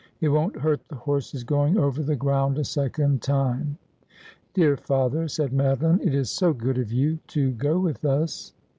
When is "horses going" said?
0.95-1.77